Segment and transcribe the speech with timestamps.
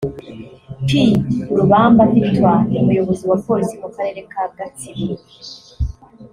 [0.85, 0.87] P
[1.57, 5.13] Rubamba Victor (Umuyobozi wa polisi mu karere ka Gatsibo)